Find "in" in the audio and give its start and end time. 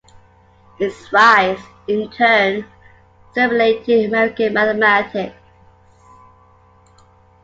1.87-2.09